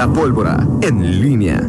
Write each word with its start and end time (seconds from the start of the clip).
La 0.00 0.10
pólvora 0.10 0.66
en 0.80 1.20
línea. 1.20 1.60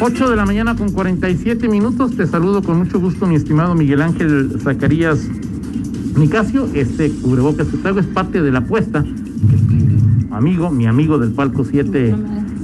8 0.00 0.28
de 0.30 0.34
la 0.34 0.44
mañana 0.44 0.74
con 0.74 0.90
47 0.90 1.68
minutos. 1.68 2.16
Te 2.16 2.26
saludo 2.26 2.64
con 2.64 2.78
mucho 2.78 2.98
gusto, 2.98 3.28
mi 3.28 3.36
estimado 3.36 3.76
Miguel 3.76 4.02
Ángel 4.02 4.56
Zacarías 4.58 5.28
Nicasio. 6.16 6.66
Este 6.74 7.12
cubrebocas 7.12 7.68
que 7.68 7.76
traigo 7.76 8.00
es 8.00 8.06
parte 8.06 8.42
de 8.42 8.50
la 8.50 8.58
apuesta 8.58 9.04
que 9.04 9.56
tu 10.28 10.34
amigo, 10.34 10.70
mi 10.70 10.86
amigo 10.86 11.16
del 11.16 11.30
palco 11.30 11.62
7, 11.64 12.12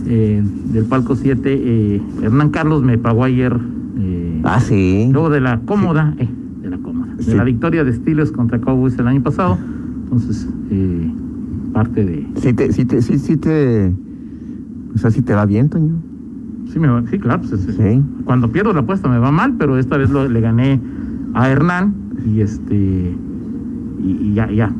eh, 0.09 0.43
del 0.73 0.85
palco 0.87 1.15
7, 1.15 1.41
eh, 1.47 2.03
Hernán 2.25 2.51
Carlos, 2.51 2.83
me 2.83 2.99
pagó 2.99 3.23
ayer. 3.23 3.57
eh, 4.01 4.41
Ah, 4.43 4.59
sí. 4.59 5.09
Luego 5.13 5.31
de 5.31 5.41
la 5.41 5.61
cómoda, 5.61 6.17
eh, 6.19 6.29
de 6.63 6.69
la 6.69 6.79
cómoda, 6.79 7.15
de 7.15 7.35
la 7.37 7.45
victoria 7.45 7.85
de 7.85 7.93
Steelers 7.93 8.33
contra 8.33 8.61
Cowboys 8.61 8.99
el 8.99 9.07
año 9.07 9.23
pasado. 9.23 9.57
Entonces, 10.03 10.49
eh, 10.73 11.13
parte 11.73 12.05
de. 12.05 12.27
Sí 12.37 12.53
te, 12.53 12.73
sí 12.73 12.85
te, 12.85 13.03
sí, 13.03 13.19
sí 13.19 13.37
te, 13.37 13.93
o 14.95 14.99
sea, 14.99 15.11
sí 15.11 15.23
te 15.23 15.35
va 15.35 15.47
bien, 15.47 15.69
Toño. 15.69 15.95
Sí, 16.73 16.79
me 16.79 16.89
va- 16.89 17.03
sí 17.11 17.19
claro. 17.19 17.41
pues, 17.49 17.53
es- 17.53 17.77
Sí. 17.77 18.03
Cuando 18.25 18.51
pierdo 18.51 18.73
la 18.73 18.81
apuesta 18.81 19.09
me 19.09 19.19
va 19.19 19.31
mal, 19.31 19.55
pero 19.59 19.79
esta 19.79 19.97
vez 19.97 20.11
lo- 20.11 20.29
le 20.29 20.41
gané 20.41 20.81
a 21.35 21.49
Hernán 21.51 21.95
y 22.27 22.41
este. 22.41 23.15
Y, 24.03 24.11
y 24.21 24.35
ya, 24.35 24.51
ya, 24.51 24.73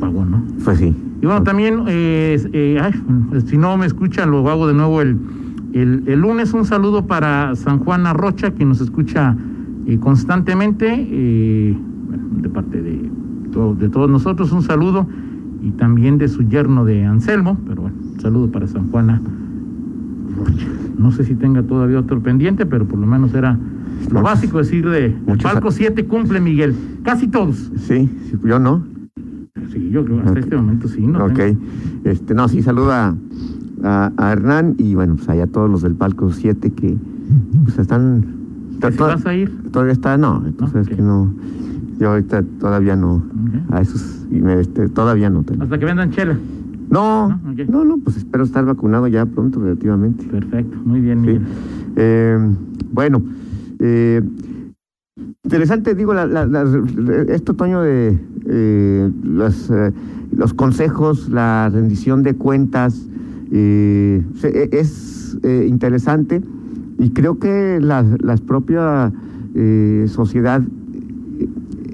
pagó, 0.00 0.24
¿no? 0.24 0.42
Pues 0.64 0.78
sí. 0.78 0.94
Y 1.20 1.26
bueno, 1.26 1.42
también, 1.42 1.82
eh, 1.88 2.36
eh, 2.52 2.78
ay, 2.82 2.92
si 3.46 3.56
no 3.56 3.76
me 3.76 3.86
escuchan, 3.86 4.30
lo 4.30 4.48
hago 4.48 4.66
de 4.66 4.74
nuevo 4.74 5.00
el, 5.02 5.16
el, 5.72 6.02
el 6.06 6.20
lunes. 6.20 6.52
Un 6.52 6.64
saludo 6.64 7.06
para 7.06 7.54
San 7.54 7.78
Juan 7.78 8.06
Arrocha, 8.06 8.52
que 8.54 8.64
nos 8.64 8.80
escucha 8.80 9.36
eh, 9.86 9.98
constantemente, 9.98 10.86
eh, 10.92 11.76
bueno, 12.08 12.24
de 12.40 12.48
parte 12.48 12.82
de, 12.82 13.10
to- 13.52 13.74
de 13.74 13.88
todos 13.88 14.10
nosotros, 14.10 14.50
un 14.52 14.62
saludo. 14.62 15.06
Y 15.62 15.70
también 15.72 16.18
de 16.18 16.28
su 16.28 16.42
yerno 16.42 16.84
de 16.84 17.04
Anselmo, 17.04 17.56
pero 17.66 17.82
bueno, 17.82 17.96
saludo 18.20 18.50
para 18.50 18.66
San 18.66 18.90
Juana 18.90 19.20
Rocha. 20.36 20.66
No 20.98 21.10
sé 21.12 21.24
si 21.24 21.34
tenga 21.34 21.62
todavía 21.62 21.98
otro 22.00 22.20
pendiente, 22.20 22.66
pero 22.66 22.86
por 22.86 22.98
lo 22.98 23.06
menos 23.06 23.32
era 23.34 23.52
lo 23.54 23.60
Muchos- 24.08 24.22
básico 24.22 24.58
decir 24.58 24.88
de 24.88 25.10
Palco 25.42 25.70
7 25.70 26.04
cumple 26.06 26.40
Miguel. 26.40 26.74
Casi 27.04 27.28
todos. 27.28 27.70
Sí, 27.76 28.08
sí, 28.30 28.36
yo 28.44 28.58
no. 28.58 28.82
Sí, 29.72 29.90
yo 29.90 30.04
creo 30.04 30.20
que 30.22 30.28
hasta 30.28 30.40
este 30.40 30.56
momento 30.56 30.88
sí, 30.88 31.06
¿no? 31.06 31.24
ok. 31.26 31.40
Este, 32.04 32.34
no, 32.34 32.48
sí, 32.48 32.62
saluda 32.62 33.14
a, 33.84 34.12
a 34.16 34.32
Hernán 34.32 34.74
y 34.78 34.94
bueno, 34.94 35.14
pues 35.16 35.28
allá 35.28 35.46
todos 35.46 35.70
los 35.70 35.82
del 35.82 35.94
palco 35.94 36.30
7 36.32 36.70
que 36.72 36.96
pues 37.64 37.78
están. 37.78 38.24
¿Que 38.80 38.90
si 38.90 38.98
vas 38.98 39.24
a 39.24 39.34
ir? 39.34 39.70
Todavía 39.70 39.92
está, 39.92 40.16
no, 40.18 40.42
entonces 40.46 40.88
ok. 40.88 40.94
que 40.96 41.02
no. 41.02 41.32
Yo 42.02 42.08
ahorita 42.10 42.42
todavía 42.58 42.96
no. 42.96 43.22
A 43.70 43.80
esos, 43.80 44.26
y 44.28 44.40
me, 44.40 44.58
este, 44.58 44.88
todavía 44.88 45.30
no. 45.30 45.44
Toño. 45.44 45.62
Hasta 45.62 45.78
que 45.78 45.84
vendan 45.84 46.10
chela. 46.10 46.36
No, 46.90 47.28
¿No? 47.28 47.40
No, 47.68 47.84
no, 47.84 47.98
pues 47.98 48.16
espero 48.16 48.42
estar 48.42 48.64
vacunado 48.64 49.06
ya 49.06 49.24
pronto, 49.24 49.60
relativamente. 49.60 50.24
Perfecto, 50.24 50.76
muy 50.84 51.00
bien, 51.00 51.20
Sí. 51.20 51.26
Miguel. 51.28 51.42
Eh, 51.94 52.38
bueno, 52.92 53.22
eh, 53.78 54.20
interesante, 55.44 55.94
digo, 55.94 56.12
la, 56.12 56.26
la- 56.26 56.44
la- 56.44 56.64
esto, 57.28 57.54
Toño, 57.54 57.82
de 57.82 58.18
eh, 58.46 59.08
las, 59.22 59.72
los 60.36 60.54
consejos, 60.54 61.28
la 61.28 61.70
rendición 61.72 62.24
de 62.24 62.34
cuentas, 62.34 63.08
se- 63.48 64.68
es 64.72 65.38
interesante 65.68 66.42
y 66.98 67.10
creo 67.10 67.38
que 67.38 67.78
la 67.80 68.04
las 68.20 68.40
propia 68.40 69.12
sociedad, 70.08 70.62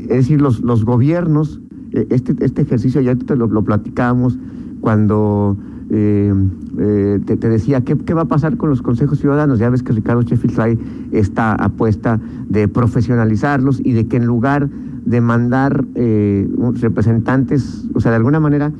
es 0.08 0.16
decir, 0.16 0.40
los, 0.40 0.60
los 0.60 0.84
gobiernos, 0.84 1.60
eh, 1.92 2.06
este, 2.10 2.34
este 2.44 2.62
ejercicio 2.62 3.00
ya 3.00 3.14
te 3.16 3.36
lo, 3.36 3.46
lo 3.46 3.62
platicábamos 3.62 4.38
cuando 4.80 5.56
eh, 5.90 6.32
eh, 6.78 7.20
te, 7.24 7.36
decía, 7.36 7.82
¿qué, 7.82 7.96
¿qué 7.96 8.14
va 8.14 8.22
a 8.22 8.28
pasar 8.28 8.56
con 8.56 8.70
los 8.70 8.82
consejos 8.82 9.18
ciudadanos? 9.18 9.58
Ya 9.58 9.70
ves 9.70 9.82
que 9.82 9.92
Ricardo 9.92 10.22
Sheffield 10.22 10.54
trae 10.54 10.78
esta 11.12 11.54
apuesta 11.54 12.20
de 12.48 12.68
profesionalizarlos 12.68 13.80
y 13.84 13.92
de 13.92 14.06
que 14.06 14.16
en 14.16 14.26
lugar 14.26 14.68
de 15.04 15.20
mandar 15.22 15.86
representantes, 15.94 17.88
o 17.94 18.00
sea, 18.00 18.10
de 18.10 18.18
alguna 18.18 18.40
manera, 18.40 18.72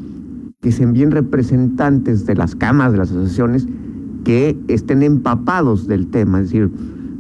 que 0.61 0.73
se 0.73 0.83
envíen 0.83 1.11
representantes 1.11 2.27
de 2.27 2.35
las 2.35 2.55
cámaras, 2.55 2.93
de 2.93 2.99
las 2.99 3.11
asociaciones, 3.11 3.67
que 4.25 4.59
estén 4.69 5.03
empapados 5.03 5.87
del 5.87 6.09
tema, 6.09 6.41
es 6.41 6.47
decir, 6.47 6.71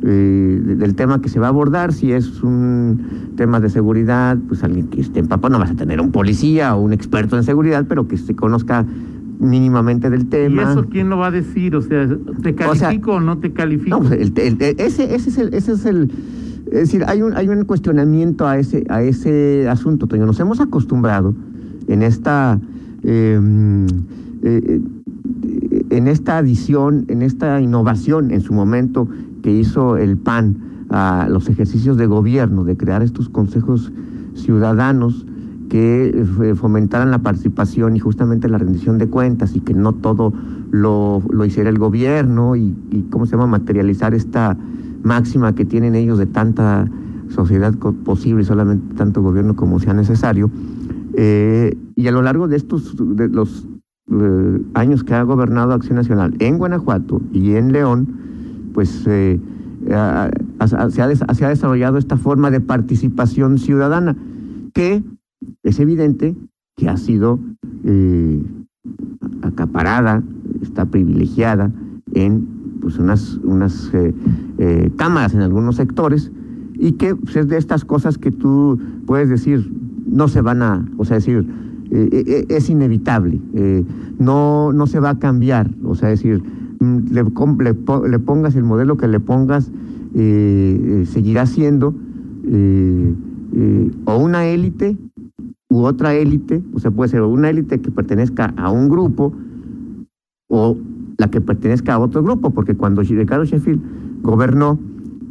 eh, 0.02 0.60
de- 0.64 0.76
del 0.76 0.94
tema 0.94 1.20
que 1.20 1.28
se 1.28 1.40
va 1.40 1.46
a 1.46 1.50
abordar, 1.50 1.92
si 1.92 2.12
es 2.12 2.42
un 2.42 3.32
tema 3.36 3.58
de 3.60 3.68
seguridad, 3.68 4.38
pues 4.48 4.62
alguien 4.64 4.86
que 4.88 5.00
esté 5.00 5.20
empapado, 5.20 5.52
no 5.52 5.58
vas 5.58 5.70
a 5.70 5.74
tener 5.74 6.00
un 6.00 6.12
policía 6.12 6.74
o 6.76 6.80
un 6.82 6.92
experto 6.92 7.36
en 7.36 7.42
seguridad, 7.44 7.86
pero 7.88 8.06
que 8.08 8.16
se 8.16 8.34
conozca 8.36 8.84
mínimamente 9.40 10.10
del 10.10 10.22
¿Y 10.22 10.24
tema. 10.24 10.70
eso 10.72 10.86
quién 10.90 11.08
lo 11.08 11.18
va 11.18 11.28
a 11.28 11.30
decir? 11.30 11.74
O 11.76 11.80
sea, 11.82 12.06
¿te 12.42 12.50
O 12.50 12.74
sea, 12.74 12.88
califico 12.88 13.12
o 13.14 13.20
no 13.20 13.38
te 13.38 13.52
califico? 13.52 14.00
No, 14.02 14.12
el- 14.12 14.32
el- 14.36 14.56
el- 14.62 14.74
ese, 14.78 15.14
ese 15.14 15.30
es 15.30 15.38
el, 15.38 15.54
ese 15.54 15.72
es 15.72 15.84
el, 15.84 16.10
es 16.66 16.72
decir, 16.80 17.04
hay 17.06 17.22
un, 17.22 17.36
hay 17.36 17.48
un 17.48 17.64
cuestionamiento 17.64 18.46
a 18.46 18.58
ese, 18.58 18.84
a 18.88 19.02
ese 19.02 19.68
asunto, 19.68 20.06
Toño. 20.06 20.26
Nos 20.26 20.38
hemos 20.40 20.60
acostumbrado 20.60 21.34
en 21.86 22.02
esta, 22.02 22.58
eh, 23.04 23.40
eh, 24.42 24.80
en 25.90 26.08
esta 26.08 26.38
adición, 26.38 27.04
en 27.08 27.22
esta 27.22 27.60
innovación 27.60 28.30
en 28.30 28.40
su 28.40 28.52
momento 28.52 29.08
que 29.42 29.50
hizo 29.50 29.96
el 29.96 30.16
PAN 30.16 30.86
a 30.90 31.28
los 31.28 31.48
ejercicios 31.48 31.96
de 31.96 32.06
gobierno, 32.06 32.64
de 32.64 32.76
crear 32.76 33.02
estos 33.02 33.28
consejos 33.28 33.92
ciudadanos 34.34 35.26
que 35.68 36.08
eh, 36.08 36.54
fomentaran 36.54 37.10
la 37.10 37.18
participación 37.18 37.96
y 37.96 37.98
justamente 37.98 38.48
la 38.48 38.58
rendición 38.58 38.98
de 38.98 39.08
cuentas 39.08 39.54
y 39.54 39.60
que 39.60 39.74
no 39.74 39.92
todo 39.92 40.32
lo, 40.70 41.22
lo 41.30 41.44
hiciera 41.44 41.68
el 41.68 41.78
gobierno 41.78 42.56
y, 42.56 42.74
cómo 43.10 43.26
se 43.26 43.32
llama 43.32 43.46
materializar 43.46 44.14
esta 44.14 44.56
máxima 45.02 45.54
que 45.54 45.64
tienen 45.64 45.94
ellos 45.94 46.18
de 46.18 46.26
tanta 46.26 46.90
sociedad 47.28 47.74
posible 47.74 48.42
y 48.42 48.46
solamente 48.46 48.94
tanto 48.94 49.22
gobierno 49.22 49.56
como 49.56 49.78
sea 49.78 49.92
necesario. 49.92 50.50
Eh, 51.14 51.76
y 51.94 52.06
a 52.06 52.12
lo 52.12 52.22
largo 52.22 52.48
de 52.48 52.56
estos 52.56 52.96
de 53.16 53.28
los 53.28 53.66
eh, 54.10 54.62
años 54.74 55.04
que 55.04 55.14
ha 55.14 55.22
gobernado 55.22 55.72
Acción 55.72 55.96
Nacional 55.96 56.34
en 56.38 56.58
Guanajuato 56.58 57.20
y 57.32 57.52
en 57.52 57.72
León, 57.72 58.27
pues 58.78 59.02
eh, 59.08 59.40
se, 59.88 59.92
ha, 59.92 60.30
se 61.34 61.44
ha 61.44 61.48
desarrollado 61.48 61.98
esta 61.98 62.16
forma 62.16 62.48
de 62.52 62.60
participación 62.60 63.58
ciudadana 63.58 64.16
que 64.72 65.02
es 65.64 65.80
evidente 65.80 66.36
que 66.76 66.88
ha 66.88 66.96
sido 66.96 67.40
eh, 67.82 68.40
acaparada, 69.42 70.22
está 70.62 70.84
privilegiada 70.84 71.72
en 72.14 72.46
pues 72.80 73.00
unas, 73.00 73.40
unas 73.42 73.90
eh, 73.94 74.92
cámaras 74.94 75.34
en 75.34 75.40
algunos 75.40 75.74
sectores 75.74 76.30
y 76.74 76.92
que 76.92 77.16
pues, 77.16 77.34
es 77.34 77.48
de 77.48 77.56
estas 77.56 77.84
cosas 77.84 78.16
que 78.16 78.30
tú 78.30 78.78
puedes 79.06 79.28
decir 79.28 79.72
no 80.06 80.28
se 80.28 80.40
van 80.40 80.62
a, 80.62 80.88
o 80.98 81.04
sea, 81.04 81.16
decir, 81.16 81.44
es 81.90 82.70
inevitable, 82.70 83.40
no, 84.20 84.72
no 84.72 84.86
se 84.86 85.00
va 85.00 85.10
a 85.10 85.18
cambiar, 85.18 85.68
o 85.82 85.96
sea, 85.96 86.10
decir, 86.10 86.44
le, 86.80 87.24
com- 87.32 87.58
le, 87.60 87.74
po- 87.74 88.06
le 88.06 88.18
pongas 88.18 88.54
el 88.56 88.64
modelo 88.64 88.96
que 88.96 89.08
le 89.08 89.20
pongas, 89.20 89.70
eh, 90.14 91.00
eh, 91.02 91.06
seguirá 91.06 91.46
siendo 91.46 91.94
eh, 92.44 93.14
o 94.04 94.18
una 94.18 94.46
élite 94.46 94.96
u 95.68 95.80
otra 95.80 96.14
élite, 96.14 96.62
o 96.72 96.78
sea, 96.78 96.90
puede 96.90 97.10
ser 97.10 97.22
una 97.22 97.50
élite 97.50 97.80
que 97.80 97.90
pertenezca 97.90 98.52
a 98.56 98.70
un 98.70 98.88
grupo 98.88 99.32
o 100.48 100.76
la 101.18 101.28
que 101.30 101.40
pertenezca 101.40 101.94
a 101.94 101.98
otro 101.98 102.22
grupo, 102.22 102.50
porque 102.50 102.74
cuando 102.74 103.02
Ricardo 103.02 103.44
Sheffield 103.44 103.80
gobernó, 104.22 104.78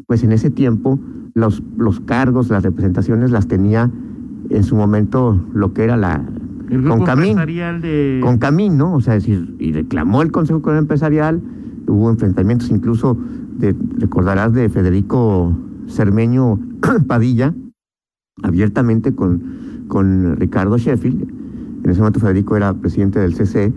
pues 0.06 0.24
en 0.24 0.32
ese 0.32 0.50
tiempo 0.50 1.00
los, 1.34 1.64
los 1.78 2.00
cargos, 2.02 2.50
las 2.50 2.64
representaciones 2.64 3.32
las 3.32 3.48
tenía 3.48 3.90
en 4.50 4.64
su 4.64 4.76
momento 4.76 5.40
lo 5.54 5.74
que 5.74 5.84
era 5.84 5.98
la 5.98 6.24
el 6.70 6.82
grupo 6.82 6.98
con 6.98 7.06
Camín, 7.06 7.30
empresarial 7.30 7.82
de... 7.82 8.20
con 8.22 8.38
Camín, 8.38 8.78
¿no? 8.78 8.96
O 8.96 9.02
sea, 9.02 9.16
es 9.16 9.24
decir, 9.24 9.56
y 9.60 9.72
reclamó 9.72 10.22
el 10.22 10.32
Consejo 10.32 10.62
Comunal 10.62 10.84
Empresarial, 10.84 11.42
hubo 11.88 12.10
enfrentamientos 12.10 12.70
incluso, 12.70 13.18
de, 13.58 13.76
recordarás, 13.98 14.54
de 14.54 14.70
Federico 14.70 15.58
Cermeño 15.88 16.60
Padilla, 17.08 17.54
abiertamente 18.44 19.16
con, 19.16 19.86
con 19.88 20.36
Ricardo 20.36 20.78
Sheffield. 20.78 21.30
En 21.84 21.90
ese 21.90 22.00
momento 22.00 22.20
Federico 22.20 22.58
era 22.58 22.74
presidente 22.74 23.20
del 23.20 23.34
CC. 23.34 23.74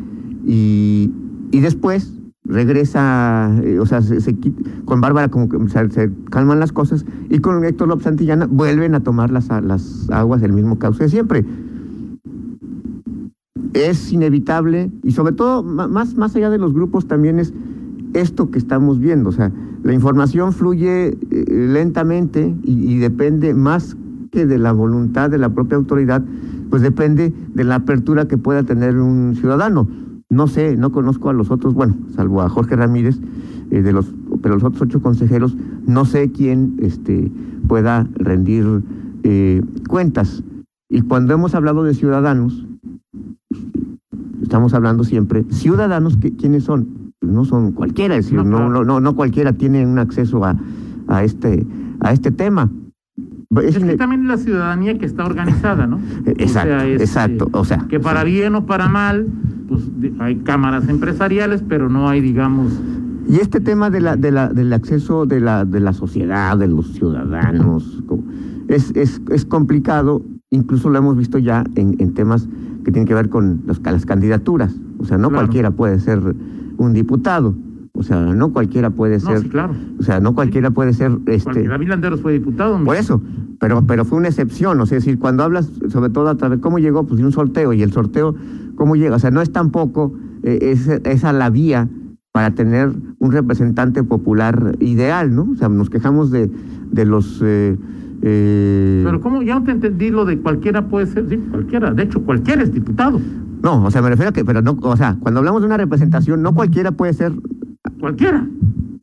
Y, 0.46 1.12
y 1.52 1.60
después 1.60 2.12
regresa, 2.44 3.54
eh, 3.62 3.78
o 3.78 3.86
sea, 3.86 4.02
se, 4.02 4.36
con 4.84 5.00
Bárbara 5.00 5.28
como 5.28 5.48
que 5.48 5.56
se, 5.68 5.90
se 5.90 6.10
calman 6.30 6.58
las 6.58 6.72
cosas 6.72 7.04
y 7.28 7.38
con 7.38 7.64
Héctor 7.64 7.88
López 7.88 8.04
Santillana 8.04 8.46
vuelven 8.46 8.94
a 8.94 9.00
tomar 9.00 9.30
las, 9.30 9.48
las 9.62 10.10
aguas 10.10 10.40
del 10.40 10.52
mismo 10.52 10.78
cauce 10.78 11.04
de 11.04 11.10
siempre. 11.10 11.44
Es 13.72 14.12
inevitable 14.12 14.90
y 15.02 15.12
sobre 15.12 15.32
todo, 15.32 15.62
más, 15.62 16.16
más 16.16 16.34
allá 16.36 16.50
de 16.50 16.58
los 16.58 16.74
grupos, 16.74 17.06
también 17.06 17.38
es 17.38 17.52
esto 18.14 18.50
que 18.50 18.58
estamos 18.58 18.98
viendo. 18.98 19.28
O 19.28 19.32
sea, 19.32 19.52
la 19.82 19.92
información 19.92 20.52
fluye 20.52 21.08
eh, 21.08 21.44
lentamente 21.48 22.54
y, 22.62 22.94
y 22.94 22.98
depende 22.98 23.54
más 23.54 23.96
que 24.30 24.46
de 24.46 24.58
la 24.58 24.72
voluntad 24.72 25.30
de 25.30 25.38
la 25.38 25.48
propia 25.50 25.76
autoridad, 25.76 26.22
pues 26.70 26.82
depende 26.82 27.32
de 27.54 27.64
la 27.64 27.76
apertura 27.76 28.28
que 28.28 28.38
pueda 28.38 28.62
tener 28.62 28.96
un 28.98 29.34
ciudadano. 29.36 29.88
no 30.30 30.46
sé, 30.46 30.76
no 30.76 30.92
conozco 30.92 31.28
a 31.28 31.32
los 31.32 31.50
otros, 31.50 31.74
bueno, 31.74 31.96
salvo 32.14 32.40
a 32.40 32.48
Jorge 32.48 32.76
Ramírez, 32.76 33.18
eh, 33.72 33.82
de 33.82 33.92
los, 33.92 34.14
pero 34.40 34.54
los 34.54 34.64
otros 34.64 34.82
ocho 34.82 35.02
consejeros, 35.02 35.56
no 35.86 36.04
sé 36.04 36.30
quién 36.30 36.76
este, 36.80 37.32
pueda 37.66 38.06
rendir 38.14 38.82
eh, 39.24 39.62
cuentas. 39.88 40.44
Y 40.88 41.02
cuando 41.02 41.34
hemos 41.34 41.56
hablado 41.56 41.82
de 41.82 41.94
ciudadanos, 41.94 42.64
estamos 44.50 44.74
hablando 44.74 45.04
siempre, 45.04 45.44
ciudadanos, 45.50 46.18
¿quiénes 46.36 46.64
son? 46.64 47.12
Pues 47.20 47.30
no 47.30 47.44
son 47.44 47.70
cualquiera, 47.70 48.16
es 48.16 48.24
decir, 48.24 48.44
no, 48.44 48.68
no, 48.68 48.82
no, 48.82 48.98
no 48.98 49.14
cualquiera 49.14 49.52
tiene 49.52 49.86
un 49.86 50.00
acceso 50.00 50.44
a, 50.44 50.56
a, 51.06 51.22
este, 51.22 51.64
a 52.00 52.12
este 52.12 52.32
tema. 52.32 52.68
Es, 53.62 53.78
que 53.78 53.96
también 53.96 54.26
la 54.26 54.38
ciudadanía 54.38 54.98
que 54.98 55.06
está 55.06 55.24
organizada, 55.24 55.86
¿no? 55.86 56.00
Exacto, 56.26 56.84
exacto. 57.00 57.48
O 57.52 57.64
sea, 57.64 57.86
que 57.88 58.00
para 58.00 58.24
bien 58.24 58.56
o 58.56 58.66
para 58.66 58.88
mal, 58.88 59.28
pues 59.68 59.84
hay 60.18 60.34
cámaras 60.38 60.88
empresariales, 60.88 61.62
pero 61.68 61.88
no 61.88 62.08
hay, 62.08 62.20
digamos. 62.20 62.72
Y 63.28 63.36
este 63.36 63.60
tema 63.60 63.88
de 63.88 64.00
la, 64.00 64.16
de 64.16 64.32
la, 64.32 64.48
del 64.48 64.72
acceso 64.72 65.26
de 65.26 65.38
la, 65.38 65.64
de 65.64 65.78
la 65.78 65.92
sociedad, 65.92 66.58
de 66.58 66.66
los 66.66 66.92
ciudadanos, 66.94 68.02
es, 68.66 68.90
es, 68.96 69.22
es 69.30 69.44
complicado, 69.44 70.22
incluso 70.50 70.90
lo 70.90 70.98
hemos 70.98 71.16
visto 71.16 71.38
ya 71.38 71.62
en, 71.76 71.94
en 72.00 72.14
temas 72.14 72.48
que 72.90 72.94
tienen 72.94 73.06
que 73.06 73.14
ver 73.14 73.28
con 73.28 73.62
los, 73.66 73.80
las 73.82 74.04
candidaturas. 74.04 74.74
O 74.98 75.04
sea, 75.04 75.16
no 75.16 75.30
cualquiera 75.30 75.70
puede 75.70 75.98
ser 76.00 76.20
un 76.76 76.92
diputado. 76.92 77.54
O 77.92 78.02
sea, 78.02 78.20
no 78.20 78.52
cualquiera 78.52 78.90
puede 78.90 79.20
ser. 79.20 79.48
claro. 79.48 79.74
O 79.98 80.02
sea, 80.02 80.20
no 80.20 80.34
cualquiera 80.34 80.70
puede 80.70 80.92
ser. 80.92 81.12
este 81.26 81.68
David 81.68 81.88
Landeros 81.88 82.20
fue 82.20 82.32
diputado. 82.32 82.82
Por 82.82 82.96
eso, 82.96 83.20
pero, 83.58 83.84
pero 83.86 84.04
fue 84.04 84.18
una 84.18 84.28
excepción. 84.28 84.80
O 84.80 84.86
sea, 84.86 84.98
es 84.98 85.04
decir, 85.04 85.18
cuando 85.18 85.42
hablas, 85.42 85.70
sobre 85.88 86.10
todo 86.10 86.28
a 86.28 86.34
través. 86.34 86.60
¿Cómo 86.60 86.78
llegó? 86.78 87.04
Pues 87.04 87.18
de 87.18 87.24
un 87.24 87.32
sorteo. 87.32 87.72
Y 87.72 87.82
el 87.82 87.92
sorteo, 87.92 88.34
¿cómo 88.74 88.96
llega? 88.96 89.16
O 89.16 89.18
sea, 89.18 89.30
no 89.30 89.40
es 89.40 89.52
tampoco 89.52 90.14
eh, 90.42 90.76
esa 91.04 91.32
la 91.32 91.50
vía 91.50 91.88
para 92.32 92.52
tener 92.52 92.92
un 93.18 93.32
representante 93.32 94.02
popular 94.02 94.76
ideal, 94.80 95.34
¿no? 95.34 95.48
O 95.52 95.56
sea, 95.56 95.68
nos 95.68 95.90
quejamos 95.90 96.30
de, 96.30 96.50
de 96.90 97.04
los. 97.04 97.40
Eh, 97.44 97.76
eh... 98.22 99.02
Pero 99.04 99.20
¿cómo? 99.20 99.42
Ya 99.42 99.58
no 99.58 99.64
te 99.64 99.72
entendí 99.72 100.10
lo 100.10 100.24
de 100.24 100.38
cualquiera 100.38 100.86
puede 100.86 101.06
ser, 101.06 101.28
sí, 101.28 101.36
cualquiera, 101.50 101.92
de 101.92 102.02
hecho 102.02 102.22
cualquiera 102.22 102.62
es 102.62 102.72
diputado. 102.72 103.20
No, 103.62 103.84
o 103.84 103.90
sea, 103.90 104.00
me 104.00 104.08
refiero 104.08 104.30
a 104.30 104.32
que, 104.32 104.44
pero 104.44 104.62
no, 104.62 104.78
o 104.80 104.96
sea, 104.96 105.16
cuando 105.20 105.40
hablamos 105.40 105.60
de 105.62 105.66
una 105.66 105.76
representación, 105.76 106.42
no 106.42 106.54
cualquiera 106.54 106.92
puede 106.92 107.12
ser 107.12 107.32
Cualquiera. 107.98 108.46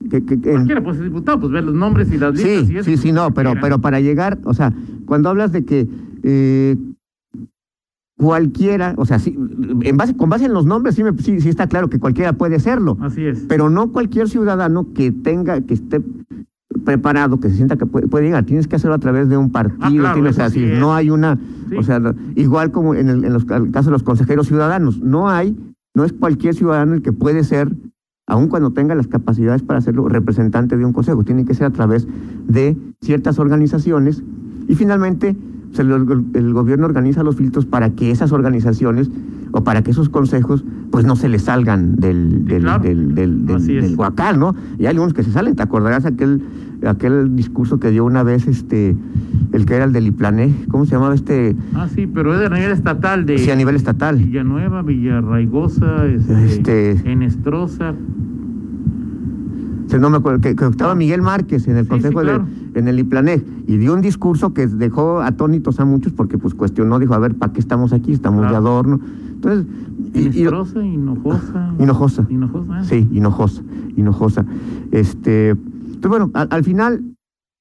Que, 0.10 0.24
que, 0.24 0.40
Cualquiera 0.40 0.82
puede 0.82 0.98
ser 0.98 1.06
diputado, 1.06 1.40
pues 1.40 1.52
ver 1.52 1.64
los 1.64 1.76
nombres 1.76 2.12
y 2.12 2.18
las 2.18 2.34
listas. 2.34 2.68
Sí, 2.68 2.74
y 2.74 2.78
eso, 2.78 2.86
sí, 2.86 2.98
sí, 2.98 3.12
no, 3.12 3.34
pero, 3.34 3.54
pero 3.60 3.80
para 3.80 4.00
llegar, 4.00 4.40
o 4.46 4.54
sea, 4.54 4.74
cuando 5.06 5.30
hablas 5.30 5.52
de 5.52 5.66
que 5.66 5.88
eh, 6.24 6.78
cualquiera, 8.18 8.94
o 8.98 9.06
sea, 9.06 9.20
sí, 9.20 9.38
en 9.82 9.98
base, 9.98 10.16
con 10.16 10.30
base 10.30 10.46
en 10.46 10.54
los 10.54 10.66
nombres 10.66 10.96
sí, 10.96 11.04
me, 11.04 11.12
sí, 11.18 11.42
sí 11.42 11.50
está 11.50 11.68
claro 11.68 11.90
que 11.90 12.00
cualquiera 12.00 12.34
puede 12.34 12.56
hacerlo. 12.56 12.98
Así 13.02 13.26
es. 13.26 13.46
Pero 13.50 13.70
no 13.70 13.92
cualquier 13.92 14.30
ciudadano 14.30 14.94
que 14.94 15.12
tenga, 15.12 15.60
que 15.62 15.74
esté 15.74 16.02
preparado, 16.88 17.38
que 17.42 17.50
se 17.50 17.58
sienta 17.58 17.76
que 17.76 17.86
puede, 17.86 18.08
puede 18.08 18.24
llegar. 18.24 18.46
Tienes 18.46 18.66
que 18.66 18.78
hacerlo 18.78 18.96
a 18.96 19.00
través 19.00 19.28
de 19.28 19.36
un 19.36 19.52
partido. 19.52 19.78
Ah, 19.82 19.90
claro, 19.92 20.14
tienes, 20.14 20.32
o 20.32 20.36
sea, 20.36 20.50
sí 20.50 20.60
si 20.62 20.66
es. 20.72 20.80
no 20.80 20.94
hay 20.96 21.10
una, 21.10 21.38
Sí. 21.70 21.76
o 21.76 21.84
sea, 21.84 22.02
igual 22.36 22.72
como 22.72 22.96
en 22.96 23.10
el, 23.10 23.26
en 23.26 23.34
los, 23.34 23.44
el 23.50 23.72
caso 23.72 23.90
de 23.90 23.92
los 23.92 24.04
consejeros 24.04 24.48
ciudadanos, 24.48 25.02
no 25.02 25.28
hay, 25.30 25.54
no 25.94 26.06
es 26.06 26.14
cualquier 26.14 26.56
ciudadano 26.56 26.94
el 26.94 27.02
que 27.02 27.12
puede 27.12 27.44
ser, 27.44 27.76
aun 28.26 28.48
cuando 28.48 28.72
tenga 28.72 28.96
las 28.96 29.08
capacidades 29.08 29.64
para 29.64 29.82
serlo, 29.82 30.08
representante 30.08 30.78
de 30.78 30.86
un 30.86 30.94
consejo. 30.94 31.26
Tiene 31.26 31.44
que 31.44 31.54
ser 31.54 31.68
a 31.68 31.72
través 31.72 32.08
de 32.48 32.78
ciertas 33.02 33.38
organizaciones 33.38 34.24
y 34.70 34.76
finalmente 34.76 35.36
pues, 35.68 35.80
el, 35.80 36.54
gobierno 36.54 36.86
organiza 36.86 37.22
los 37.22 37.36
filtros 37.36 37.66
para 37.66 37.90
que 37.90 38.12
esas 38.12 38.32
organizaciones 38.32 39.12
o 39.52 39.64
para 39.64 39.82
que 39.82 39.92
esos 39.92 40.08
consejos 40.10 40.64
pues 40.92 41.06
no 41.06 41.16
se 41.16 41.30
les 41.30 41.44
salgan 41.44 41.98
del, 41.98 42.46
del, 42.46 42.64
claro. 42.64 42.84
del, 42.84 43.14
del, 43.14 43.46
del, 43.46 43.66
del 43.66 43.96
guacal, 43.96 44.40
¿no? 44.40 44.56
Y 44.78 44.84
hay 44.84 44.88
algunos 44.88 45.14
que 45.14 45.24
se 45.24 45.32
salen, 45.32 45.56
¿te 45.56 45.64
acordarás 45.64 46.06
aquel, 46.06 46.42
aquel 46.86 47.36
discurso 47.36 47.80
que 47.80 47.90
dio 47.92 48.06
una 48.06 48.24
vez 48.24 48.48
este, 48.48 48.96
el 49.52 49.66
que 49.66 49.76
era 49.76 49.86
el 49.86 49.94
del 49.94 50.08
Iplané, 50.08 50.54
¿cómo 50.70 50.86
se 50.86 50.92
llamaba 50.92 51.16
este? 51.16 51.56
Ah, 51.74 51.88
sí, 51.94 52.08
pero 52.08 52.34
es 52.34 52.40
de 52.40 52.50
nivel 52.50 52.72
estatal 52.72 53.26
de 53.26 53.38
Sí, 53.38 53.50
a 53.50 53.56
nivel 53.56 53.76
estatal. 53.76 54.18
Villanueva, 54.18 54.82
Villarraigosa, 54.84 56.06
este, 56.06 56.92
Este- 56.92 57.12
Enestrosa. 57.12 57.94
Se- 59.88 60.00
no 60.00 60.10
me 60.10 60.18
acuerdo, 60.18 60.42
que, 60.42 60.54
que 60.56 60.66
estaba 60.66 60.96
Miguel 60.96 61.22
Márquez 61.22 61.66
en 61.70 61.78
el 61.78 61.86
Sí, 61.86 61.90
Consejo 61.90 62.20
sí, 62.20 62.26
claro. 62.26 62.46
de, 62.74 62.80
en 62.80 62.88
el 62.90 63.00
y 63.00 63.78
dio 63.78 63.94
un 63.94 64.02
discurso 64.02 64.54
que 64.54 64.68
dejó 64.68 65.22
atónitos 65.22 65.80
a 65.80 65.86
muchos 65.86 66.12
porque 66.12 66.38
pues 66.38 66.54
cuestionó, 66.54 67.00
dijo, 67.00 67.14
a 67.14 67.20
ver, 67.20 67.36
¿para 67.36 67.54
qué 67.54 67.60
estamos 67.62 67.94
aquí? 67.94 68.12
Estamos 68.12 68.42
de 68.50 68.56
adorno. 68.56 69.00
Entonces, 69.34 69.66
y- 70.14 70.20
y- 70.40 70.42
Hinojosa. 70.42 70.84
Hinojosa. 71.80 72.26
Hinojosa, 72.30 72.80
¿eh? 72.82 72.84
Sí, 72.84 73.08
Hinojosa, 73.14 73.62
Hinojosa. 73.96 74.46
Este, 74.92 75.56
entonces, 75.98 76.10
bueno, 76.10 76.32
al, 76.34 76.48
al 76.52 76.64
final 76.64 77.04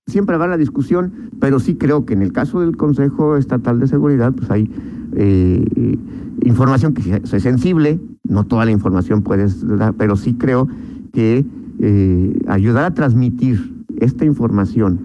siempre 0.06 0.36
habrá 0.36 0.46
la 0.48 0.56
discusión, 0.56 1.30
pero 1.40 1.58
sí 1.58 1.74
creo 1.74 2.04
que 2.04 2.14
en 2.14 2.22
el 2.22 2.32
caso 2.32 2.60
del 2.60 2.76
Consejo 2.76 3.36
Estatal 3.36 3.80
de 3.80 3.88
Seguridad, 3.88 4.32
pues 4.32 4.50
hay 4.50 4.70
eh, 5.16 5.64
eh, 5.74 5.98
información 6.44 6.94
que 6.94 7.20
es 7.22 7.42
sensible, 7.42 7.98
no 8.22 8.44
toda 8.44 8.64
la 8.64 8.70
información 8.70 9.22
puedes 9.22 9.66
dar, 9.66 9.94
pero 9.94 10.16
sí 10.16 10.34
creo 10.34 10.68
que 11.12 11.44
eh, 11.80 12.38
ayudar 12.46 12.84
a 12.84 12.94
transmitir 12.94 13.84
esta 13.98 14.24
información 14.24 15.00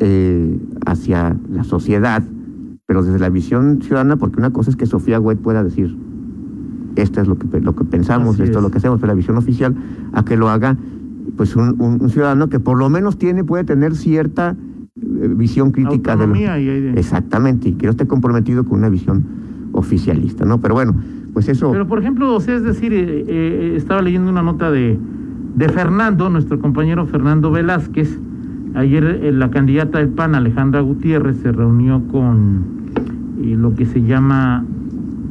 eh, 0.00 0.58
hacia 0.84 1.36
la 1.50 1.64
sociedad, 1.64 2.22
pero 2.86 3.02
desde 3.02 3.18
la 3.18 3.30
visión 3.30 3.80
ciudadana, 3.82 4.16
porque 4.16 4.38
una 4.38 4.52
cosa 4.52 4.70
es 4.70 4.76
que 4.76 4.86
Sofía 4.86 5.20
Wet 5.20 5.38
pueda 5.38 5.62
decir, 5.64 5.96
esto 6.96 7.20
es 7.20 7.28
lo 7.28 7.38
que, 7.38 7.60
lo 7.60 7.74
que 7.74 7.84
pensamos, 7.84 8.34
Así 8.34 8.42
esto 8.42 8.52
es 8.52 8.56
es. 8.58 8.62
lo 8.64 8.70
que 8.70 8.78
hacemos, 8.78 9.00
pero 9.00 9.12
la 9.12 9.16
visión 9.16 9.36
oficial, 9.36 9.74
a 10.12 10.24
que 10.24 10.36
lo 10.36 10.48
haga 10.48 10.76
pues 11.36 11.56
un, 11.56 11.80
un- 11.80 11.98
un 12.00 12.10
ciudadano 12.10 12.48
que 12.48 12.60
por 12.60 12.78
lo 12.78 12.88
menos 12.90 13.18
tiene, 13.18 13.44
puede 13.44 13.64
tener 13.64 13.94
cierta 13.94 14.56
eh, 15.00 15.28
visión 15.36 15.70
crítica 15.72 16.16
de 16.16 16.26
lo, 16.26 16.34
y 16.36 16.80
de- 16.80 16.90
Exactamente, 17.00 17.68
y 17.70 17.72
que 17.72 17.86
no 17.86 17.90
esté 17.92 18.06
comprometido 18.06 18.64
con 18.64 18.78
una 18.78 18.88
visión 18.88 19.24
oficialista, 19.72 20.44
¿no? 20.44 20.60
Pero 20.60 20.74
bueno, 20.74 20.94
pues 21.32 21.48
eso... 21.48 21.70
Pero 21.72 21.86
por 21.86 22.00
ejemplo, 22.00 22.34
o 22.34 22.40
sea, 22.40 22.56
es 22.56 22.64
decir, 22.64 22.92
eh, 22.92 23.24
eh, 23.28 23.72
estaba 23.76 24.02
leyendo 24.02 24.30
una 24.30 24.42
nota 24.42 24.70
de, 24.70 24.98
de 25.56 25.68
Fernando, 25.68 26.28
nuestro 26.28 26.58
compañero 26.58 27.06
Fernando 27.06 27.50
Velázquez. 27.50 28.18
Ayer 28.74 29.04
eh, 29.22 29.32
la 29.32 29.50
candidata 29.50 29.98
del 29.98 30.08
PAN, 30.08 30.34
Alejandra 30.34 30.80
Gutiérrez, 30.80 31.36
se 31.38 31.52
reunió 31.52 32.02
con 32.08 32.80
lo 33.40 33.74
que 33.74 33.86
se 33.86 34.02
llama 34.02 34.64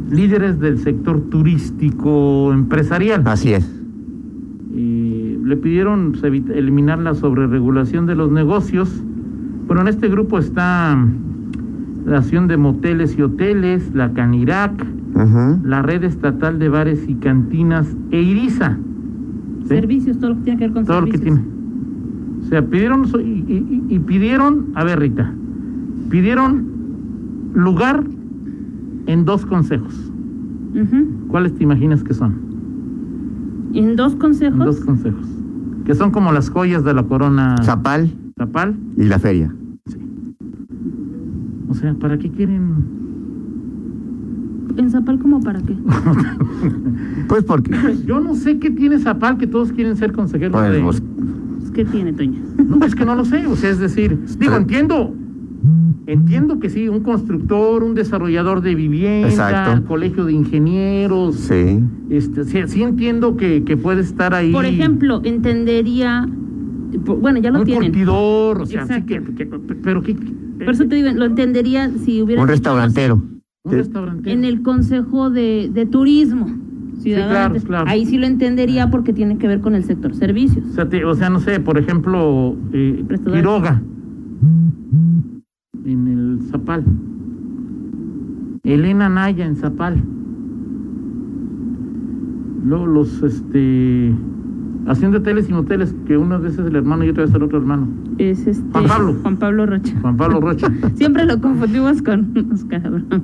líderes 0.09 0.59
del 0.59 0.79
sector 0.79 1.21
turístico 1.29 2.51
empresarial. 2.51 3.21
Así 3.25 3.53
es. 3.53 3.69
Le 5.49 5.57
pidieron 5.57 6.13
eliminar 6.53 6.99
la 6.99 7.15
sobreregulación 7.15 8.05
de 8.05 8.13
los 8.13 8.31
negocios. 8.31 9.03
Bueno, 9.65 9.81
en 9.81 9.87
este 9.87 10.07
grupo 10.07 10.37
está 10.37 10.95
la 12.05 12.17
Asociación 12.19 12.47
de 12.47 12.57
Moteles 12.57 13.17
y 13.17 13.23
Hoteles, 13.23 13.91
la 13.95 14.13
Canirac, 14.13 14.85
la 15.63 15.81
Red 15.81 16.03
Estatal 16.03 16.59
de 16.59 16.69
Bares 16.69 17.03
y 17.09 17.15
Cantinas 17.15 17.87
e 18.11 18.21
IRISA. 18.21 18.77
¿sí? 19.63 19.67
Servicios, 19.69 20.19
todo 20.19 20.29
lo 20.31 20.35
que 20.37 20.43
tiene 20.43 20.59
que 20.59 20.65
ver 20.65 20.73
con 20.73 20.85
Todo 20.85 21.01
lo 21.01 21.07
que 21.07 21.17
servicios. 21.17 21.39
tiene. 21.41 21.59
O 22.41 22.45
sea, 22.49 22.61
pidieron 22.65 23.05
y, 23.15 23.19
y- 23.51 23.85
y 23.89 23.99
pidieron, 23.99 24.67
a 24.75 24.83
ver 24.83 24.99
Rita, 24.99 25.33
pidieron 26.09 26.63
lugar 27.55 28.03
en 29.07 29.25
dos 29.25 29.45
consejos. 29.47 30.11
¿Cuáles 31.27 31.55
te 31.55 31.63
imaginas 31.63 32.03
que 32.03 32.13
son? 32.13 32.35
En 33.73 33.95
dos 33.95 34.15
consejos. 34.15 34.59
En 34.59 34.65
dos 34.65 34.79
consejos. 34.79 35.27
Que 35.89 35.95
son 35.95 36.11
como 36.11 36.31
las 36.31 36.51
joyas 36.51 36.83
de 36.83 36.93
la 36.93 37.01
corona 37.01 37.55
Zapal 37.63 38.11
Zapal. 38.37 38.75
y 38.95 39.05
la 39.05 39.17
feria. 39.17 39.51
O 41.67 41.73
sea, 41.73 41.95
¿para 41.95 42.19
qué 42.19 42.29
quieren? 42.29 42.75
¿En 44.77 44.91
Zapal 44.91 45.17
como 45.17 45.39
para 45.41 45.59
qué? 45.63 45.75
Pues 47.27 47.43
porque... 47.43 47.71
Yo 48.05 48.19
no 48.19 48.35
sé 48.35 48.59
qué 48.59 48.69
tiene 48.69 48.99
Zapal 48.99 49.39
que 49.39 49.47
todos 49.47 49.71
quieren 49.71 49.97
ser 49.97 50.11
consejeros 50.11 50.51
Pues, 50.61 50.71
de... 50.71 50.79
pues, 50.79 51.01
Pues, 51.57 51.71
¿Qué 51.71 51.85
tiene, 51.85 52.13
Toña? 52.13 52.37
No, 52.67 52.85
es 52.85 52.93
que 52.93 53.03
no 53.03 53.15
lo 53.15 53.25
sé, 53.25 53.47
o 53.47 53.55
sea, 53.55 53.71
es 53.71 53.79
decir, 53.79 54.15
digo, 54.37 54.57
entiendo, 54.57 55.15
entiendo 56.11 56.59
que 56.59 56.69
sí, 56.69 56.87
un 56.89 57.01
constructor, 57.01 57.83
un 57.83 57.93
desarrollador 57.95 58.61
de 58.61 58.75
vivienda, 58.75 59.27
Exacto. 59.29 59.85
colegio 59.87 60.25
de 60.25 60.33
ingenieros, 60.33 61.35
sí. 61.35 61.79
este, 62.09 62.43
sí, 62.45 62.59
sí 62.67 62.83
entiendo 62.83 63.37
que, 63.37 63.63
que 63.63 63.77
puede 63.77 64.01
estar 64.01 64.33
ahí. 64.33 64.51
Por 64.51 64.65
ejemplo, 64.65 65.21
entendería. 65.23 66.27
Bueno, 67.05 67.39
ya 67.39 67.51
lo 67.51 67.59
un 67.59 67.65
tienen. 67.65 67.89
curtidor, 67.91 68.61
o 68.61 68.65
sea, 68.65 68.85
sí 68.87 69.01
que, 69.03 69.21
que- 69.35 69.45
pero 69.45 70.01
que... 70.01 70.15
Por 70.15 70.69
eso 70.73 70.87
te 70.87 70.95
digo, 70.95 71.09
lo 71.13 71.25
entendería 71.25 71.89
si 72.03 72.21
hubiera. 72.21 72.41
Un 72.41 72.47
restaurantero. 72.47 73.15
Un 73.63 73.71
Sí. 73.71 73.75
restaurante. 73.77 74.31
En 74.31 74.43
el 74.43 74.61
Consejo 74.63 75.29
de, 75.29 75.69
de 75.73 75.85
Turismo 75.85 76.47
Ciudadano. 76.99 77.29
claro, 77.53 77.65
claro. 77.65 77.85
Ahí 77.87 78.05
sí 78.05 78.17
lo 78.17 78.25
entendería 78.25 78.89
porque 78.89 79.13
tiene 79.13 79.37
que 79.37 79.47
ver 79.47 79.61
con 79.61 79.75
el 79.75 79.83
sector 79.83 80.15
servicios. 80.15 80.65
O 80.71 80.73
sea, 80.73 80.89
te- 80.89 81.05
o 81.05 81.13
sea, 81.13 81.29
no 81.29 81.39
sé, 81.39 81.59
por 81.59 81.77
ejemplo, 81.77 82.55
eh. 82.73 83.03
Quiroga, 83.31 83.81
en 85.91 86.07
el 86.07 86.39
Zapal. 86.49 86.83
Elena 88.63 89.09
Naya 89.09 89.45
en 89.45 89.55
Zapal. 89.55 90.01
luego 92.65 92.85
los, 92.85 93.23
este, 93.23 94.13
haciendo 94.85 95.17
hoteles 95.19 95.49
y 95.49 95.53
moteles, 95.53 95.95
que 96.05 96.17
uno 96.17 96.39
de 96.39 96.49
es 96.49 96.59
el 96.59 96.75
hermano 96.75 97.03
y 97.05 97.09
otra 97.09 97.23
vez 97.25 97.33
el 97.33 97.41
otro 97.43 97.57
hermano. 97.57 97.87
Es 98.17 98.45
este. 98.45 98.69
Juan 98.71 98.85
Pablo. 98.85 99.15
Juan 99.21 99.37
Pablo 99.37 99.65
Rocha. 99.65 99.95
Juan 100.01 100.17
Pablo 100.17 100.41
Rocha. 100.41 100.67
Siempre 100.95 101.25
lo 101.25 101.39
confundimos 101.39 102.01
con 102.01 102.31
Oscar 102.53 102.85
Abraham. 102.85 103.21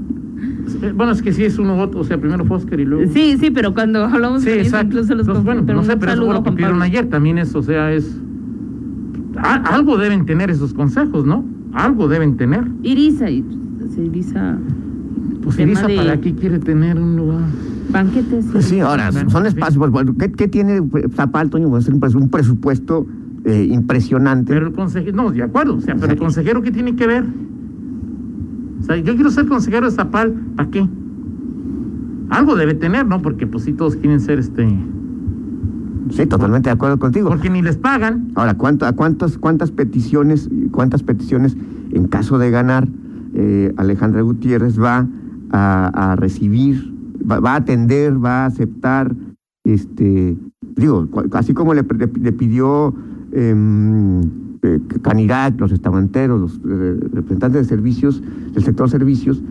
Eh, 0.81 0.93
Bueno, 0.95 1.12
es 1.12 1.22
que 1.22 1.31
sí 1.34 1.43
es 1.43 1.60
uno 1.60 1.75
u 1.75 1.79
otro, 1.79 2.00
o 2.00 2.03
sea, 2.03 2.17
primero 2.17 2.43
fue 2.45 2.57
Oscar 2.57 2.79
y 2.79 2.86
luego... 2.86 3.12
Sí, 3.12 3.38
sí, 3.39 3.51
pero 3.51 3.74
cuando 3.74 4.03
hablamos 4.05 4.41
Sí, 4.43 4.50
de 4.50 4.62
exacto. 4.62 4.88
incluso 4.88 5.13
los 5.15 5.27
Entonces, 5.27 5.43
bueno, 5.45 5.62
no 5.74 5.84
sé, 5.84 5.98
pero 5.98 6.13
eso 6.13 6.34
lo 6.34 6.43
que 6.43 6.51
pidieron 6.53 6.81
ayer. 6.81 7.07
También 7.10 7.38
es, 7.38 7.53
o 7.55 7.62
sea, 7.62 7.91
es... 7.93 8.19
a- 9.38 9.75
algo 9.75 9.98
deben 9.98 10.25
tener 10.25 10.50
esos 10.50 10.74
consejos, 10.74 11.25
¿no? 11.25 11.43
Algo 11.75 12.08
deben 12.08 12.38
tener. 12.38 12.65
Irisa, 12.84 13.29
y- 13.29 13.44
sí, 13.94 14.01
Irisa. 14.01 14.58
Pues 15.44 15.60
Elisa, 15.60 15.86
de- 15.88 15.98
¿para 15.98 16.20
qué 16.20 16.34
quiere 16.34 16.58
tener 16.60 16.98
un 17.00 17.15
lugar? 17.17 17.41
Banquetes. 17.91 18.46
Pues 18.51 18.65
sí, 18.65 18.79
ahora, 18.79 19.12
Bueno, 19.12 19.29
son 19.29 19.46
espacios. 19.46 19.77
pues, 19.77 19.91
bueno, 19.91 20.15
¿Qué, 20.17 20.32
qué 20.32 20.48
tiene 20.48 20.82
Zapal, 21.13 21.50
Toño? 21.50 21.70
Pues, 21.70 21.88
un 21.88 22.29
presupuesto 22.29 23.05
eh, 23.44 23.67
impresionante. 23.72 24.53
Pero 24.53 24.67
el 24.67 24.74
consejero, 24.74 25.15
no, 25.15 25.32
de 25.32 25.44
acuerdo, 25.44 25.75
o 25.75 25.82
sea, 25.82 25.96
pero 25.96 26.12
el 26.13 26.17
consejero, 26.17 26.63
¿qué 26.63 26.72
tiene 26.72 26.96
que 26.96 27.05
ver? 27.05 27.25
O 28.79 28.84
sea, 28.84 28.98
yo 28.98 29.13
quiero 29.15 29.29
ser 29.29 29.46
consejero 29.46 29.86
de 29.86 29.91
Zapal, 29.91 30.34
¿para 30.55 30.70
qué? 30.72 30.88
Algo 32.29 32.55
debe 32.55 32.74
tener, 32.74 33.05
¿no? 33.05 33.22
Porque 33.22 33.46
pues 33.46 33.65
sí 33.65 33.74
todos 33.74 33.96
quieren 33.98 34.20
ser 34.20 34.39
este... 34.39 34.67
Sí, 36.12 36.25
totalmente 36.25 36.69
de 36.69 36.74
acuerdo 36.74 37.00
contigo. 37.00 37.29
Porque 37.29 37.50
ni 37.50 37.62
les 37.62 37.77
pagan. 37.77 38.31
Ahora, 38.35 38.53
¿cuánto, 38.55 38.85
a 38.85 38.93
cuántas, 38.93 39.38
¿cuántas 39.38 39.71
peticiones, 39.71 40.50
cuántas 40.71 41.03
peticiones 41.03 41.57
en 41.91 42.07
caso 42.07 42.38
de 42.38 42.51
ganar 42.51 42.88
eh, 43.33 43.74
Alejandra 43.77 44.21
Gutiérrez 44.21 44.79
va 44.79 45.07
a, 45.51 46.12
a 46.12 46.15
recibir, 46.15 46.93
va, 47.29 47.39
va 47.39 47.53
a 47.53 47.55
atender, 47.57 48.24
va 48.24 48.43
a 48.43 48.45
aceptar, 48.47 49.15
este, 49.63 50.38
digo, 50.75 51.07
así 51.33 51.53
como 51.53 51.74
le, 51.74 51.83
le- 51.83 52.12
le 52.21 52.31
pidió 52.31 52.93
em, 53.31 54.21
eh, 54.62 54.79
Canirac, 55.01 55.59
los 55.59 55.71
estabanteros, 55.71 56.39
los 56.39 56.62
eh, 56.65 57.00
representantes 57.13 57.62
de 57.63 57.67
servicios, 57.67 58.21
del 58.53 58.63
sector 58.63 58.89
servicios, 58.89 59.41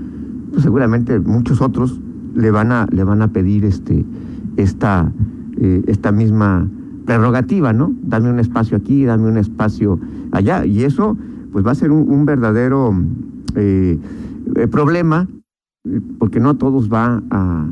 pues 0.52 0.62
seguramente 0.62 1.18
muchos 1.20 1.60
otros 1.60 2.00
le 2.34 2.50
van 2.50 2.72
a, 2.72 2.86
le 2.90 3.04
van 3.04 3.22
a 3.22 3.28
pedir 3.28 3.64
este, 3.64 4.04
esta, 4.56 5.10
eh, 5.64 5.82
esta 5.86 6.12
misma 6.12 6.68
prerrogativa, 7.06 7.72
¿no? 7.72 7.92
Dame 8.02 8.28
un 8.30 8.38
espacio 8.38 8.76
aquí, 8.76 9.04
dame 9.04 9.26
un 9.28 9.36
espacio 9.38 9.98
allá. 10.32 10.64
Y 10.66 10.84
eso, 10.84 11.16
pues 11.52 11.64
va 11.66 11.70
a 11.72 11.74
ser 11.74 11.90
un, 11.90 12.10
un 12.10 12.24
verdadero 12.26 12.94
eh, 13.56 13.98
eh, 14.56 14.66
problema, 14.68 15.26
porque 16.18 16.38
no 16.40 16.50
a 16.50 16.54
todos 16.54 16.88
va 16.92 17.22
a, 17.30 17.40
a- 17.40 17.66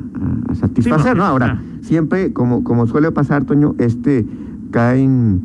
a 0.49 0.54
satisfacer, 0.54 1.12
Sí, 1.12 1.18
no, 1.18 1.25
¿no? 1.25 1.25
Ahora, 1.25 1.58
ah. 1.61 1.62
siempre, 1.82 2.32
como, 2.32 2.62
como 2.64 2.87
suele 2.87 3.11
pasar, 3.11 3.44
Toño, 3.44 3.75
este 3.78 4.26
caen, 4.70 5.40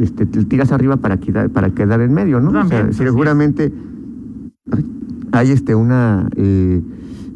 este, 0.00 0.26
te 0.26 0.44
tiras 0.44 0.72
arriba 0.72 0.96
para 0.96 1.18
quedar, 1.18 1.50
para 1.50 1.70
quedar 1.70 2.00
en 2.00 2.12
medio, 2.14 2.40
¿no? 2.40 2.50
También, 2.52 2.88
o 2.88 2.92
sea, 2.92 3.06
seguramente 3.06 3.72
hay 5.32 5.50
este 5.50 5.74
una 5.74 6.28
eh, 6.36 6.80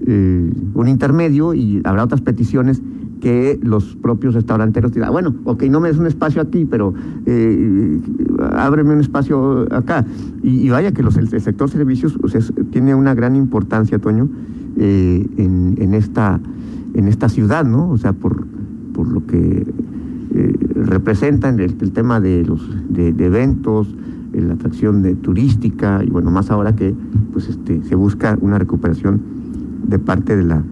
eh, 0.07 0.53
un 0.75 0.89
intermedio 0.89 1.55
y 1.55 1.81
habrá 1.85 2.05
otras 2.05 2.21
peticiones 2.21 2.81
que 3.21 3.59
los 3.63 3.97
propios 3.97 4.35
restauranteros 4.35 4.93
dirán, 4.93 5.13
bueno, 5.13 5.35
ok, 5.45 5.65
no 5.65 5.81
me 5.81 5.89
des 5.89 5.99
un 5.99 6.07
espacio 6.07 6.43
aquí, 6.43 6.65
pero 6.65 6.95
eh, 7.25 8.01
ábreme 8.53 8.95
un 8.95 9.01
espacio 9.01 9.67
acá. 9.75 10.05
Y, 10.43 10.69
vaya 10.69 10.93
que 10.93 11.03
los, 11.03 11.17
el, 11.17 11.29
sector 11.29 11.71
servicios 11.71 12.19
tiene 12.71 12.95
una 12.95 13.15
gran 13.15 13.37
importancia, 13.37 13.99
Toño, 13.99 14.29
eh, 14.77 15.27
en, 15.39 15.77
en, 15.79 15.95
esta, 15.95 16.41
en 16.95 17.09
esta 17.09 17.29
ciudad, 17.29 17.65
¿no? 17.65 17.91
O 17.91 17.99
sea, 17.99 18.13
por, 18.13 18.47
por 18.93 19.09
lo 19.09 19.27
que 19.27 19.67
eh, 20.35 20.59
representan 20.75 21.59
el, 21.61 21.77
el 21.81 21.93
tema 21.93 22.21
de 22.21 22.45
los 22.45 22.61
de, 22.89 23.13
de 23.13 23.27
eventos, 23.27 23.89
eh, 24.33 24.43
la 24.43 24.55
atracción 24.55 25.03
de 25.03 25.15
turística 25.15 26.03
y 26.05 26.11
bueno, 26.11 26.31
más 26.31 26.51
ahora 26.51 26.77
que 26.77 26.95
pues 27.33 27.49
este 27.49 27.83
se 27.85 27.95
busca 27.95 28.37
una 28.41 28.59
recuperación 28.59 29.21
de 29.87 29.99
parte 29.99 30.37
de 30.37 30.45
la 30.45 30.63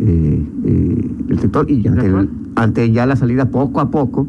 eh, 0.00 0.46
eh, 0.64 1.10
del 1.26 1.38
sector 1.40 1.70
y 1.70 1.86
ante, 1.88 2.84
el- 2.84 2.92
ya 2.92 3.06
la 3.06 3.16
salida 3.16 3.46
poco 3.46 3.80
a 3.80 3.90
poco 3.90 4.26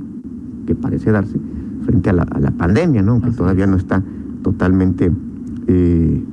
que 0.65 0.75
parece 0.75 1.11
darse 1.11 1.37
frente 1.85 2.09
a 2.09 2.13
la, 2.13 2.23
a 2.23 2.39
la 2.39 2.51
pandemia, 2.51 3.01
¿no? 3.01 3.13
Aunque 3.13 3.29
Así 3.29 3.37
todavía 3.37 3.65
es. 3.65 3.69
no 3.71 3.77
está 3.77 4.03
totalmente 4.43 5.11
eh, 5.67 6.23